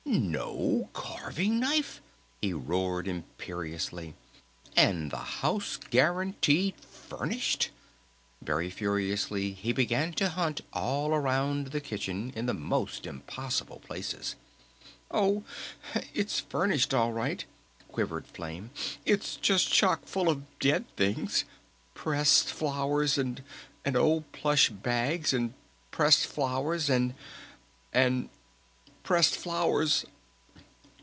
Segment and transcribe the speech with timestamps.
[0.13, 2.01] No carving knife?"
[2.41, 4.13] he roared imperiously.
[4.75, 7.69] "And the house guaranteed 'furnished'?"
[8.41, 14.35] Very furiously he began to hunt all around the kitchen in the most impossible places.
[15.09, 15.45] "Oh,
[16.13, 17.45] it's furnished all right,"
[17.87, 18.71] quivered Flame.
[19.05, 21.45] "It's just chock full of dead things!
[21.93, 23.17] Pressed flowers!
[23.17, 23.41] And
[23.95, 25.31] old plush bags!
[25.31, 25.53] And
[25.91, 26.89] pressed flowers!
[26.89, 27.15] And
[27.93, 28.29] and
[29.03, 30.05] pressed flowers!"